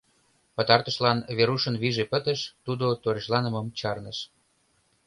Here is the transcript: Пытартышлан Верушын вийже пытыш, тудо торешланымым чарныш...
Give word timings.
Пытартышлан 0.55 1.17
Верушын 1.37 1.75
вийже 1.81 2.05
пытыш, 2.11 2.39
тудо 2.65 2.85
торешланымым 3.03 3.67
чарныш... 3.79 4.17